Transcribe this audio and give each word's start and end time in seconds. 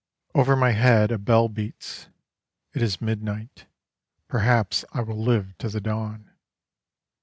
III 0.33 0.41
Over 0.41 0.55
my 0.55 0.71
head 0.71 1.11
a 1.11 1.19
bell 1.19 1.47
beats: 1.47 2.07
it 2.73 2.81
is 2.81 3.01
midnight. 3.01 3.67
Perhaps 4.27 4.83
I 4.93 5.01
will 5.01 5.21
live 5.21 5.55
to 5.59 5.69
the 5.69 5.79
dawn. 5.79 6.31